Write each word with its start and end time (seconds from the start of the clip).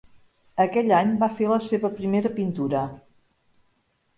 Aquell 0.63 0.93
any 0.99 1.11
va 1.25 1.29
fer 1.41 1.49
la 1.51 1.59
seva 1.65 1.91
primera 1.99 2.33
pintura. 2.39 2.85